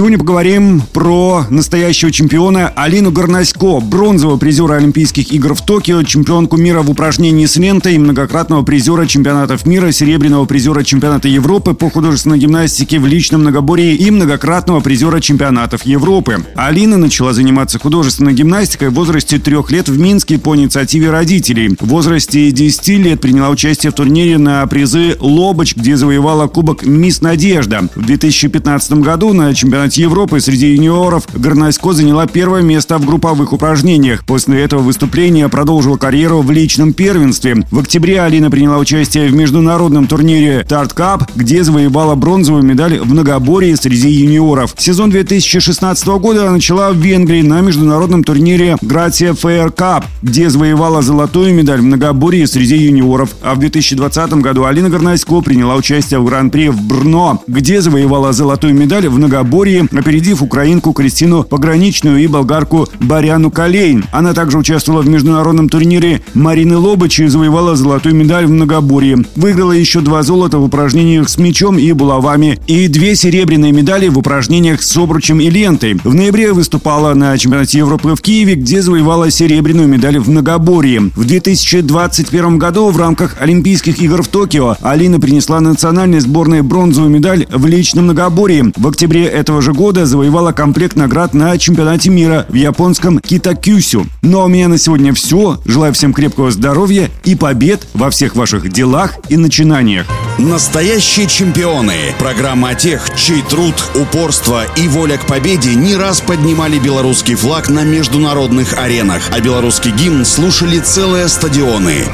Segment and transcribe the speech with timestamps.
[0.00, 6.80] Сегодня поговорим про настоящего чемпиона Алину Горнасько, бронзового призера Олимпийских игр в Токио, чемпионку мира
[6.80, 12.98] в упражнении с лентой, многократного призера чемпионатов мира, серебряного призера чемпионата Европы по художественной гимнастике
[12.98, 16.46] в личном многоборье и многократного призера чемпионатов Европы.
[16.54, 21.76] Алина начала заниматься художественной гимнастикой в возрасте трех лет в Минске по инициативе родителей.
[21.78, 27.20] В возрасте 10 лет приняла участие в турнире на призы «Лобоч», где завоевала кубок «Мисс
[27.20, 27.86] Надежда».
[27.94, 33.52] В 2015 году на чемпионате чемпионате Европы среди юниоров Горнасько заняла первое место в групповых
[33.52, 34.24] упражнениях.
[34.24, 37.64] После этого выступления продолжила карьеру в личном первенстве.
[37.70, 43.10] В октябре Алина приняла участие в международном турнире Тарт Кап, где завоевала бронзовую медаль в
[43.10, 44.74] многоборье среди юниоров.
[44.78, 51.54] Сезон 2016 года начала в Венгрии на международном турнире Грация Фэйр Кап, где завоевала золотую
[51.54, 53.30] медаль в многоборье среди юниоров.
[53.42, 58.74] А в 2020 году Алина Горнасько приняла участие в Гран-при в Брно, где завоевала золотую
[58.74, 64.04] медаль в многоборье категории, опередив украинку Кристину Пограничную и болгарку Баряну Калейн.
[64.12, 69.18] Она также участвовала в международном турнире Марины Лобыч и завоевала золотую медаль в многоборье.
[69.36, 74.18] Выиграла еще два золота в упражнениях с мячом и булавами и две серебряные медали в
[74.18, 75.98] упражнениях с обручем и лентой.
[76.02, 81.10] В ноябре выступала на чемпионате Европы в Киеве, где завоевала серебряную медаль в многоборье.
[81.14, 87.46] В 2021 году в рамках Олимпийских игр в Токио Алина принесла национальной сборной бронзовую медаль
[87.50, 88.72] в личном многоборье.
[88.76, 94.06] В октябре этого этого же года завоевала комплект наград на чемпионате мира в японском Китакюсю.
[94.22, 95.60] Ну а у меня на сегодня все.
[95.66, 100.06] Желаю всем крепкого здоровья и побед во всех ваших делах и начинаниях.
[100.38, 102.14] Настоящие чемпионы.
[102.18, 107.68] Программа о тех, чей труд, упорство и воля к победе не раз поднимали белорусский флаг
[107.68, 112.06] на международных аренах, а белорусский гимн слушали целые стадионы.